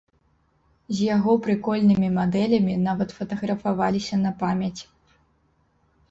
[0.99, 4.81] З яго прыкольнымі мадэлямі нават фатаграфаваліся на памяць.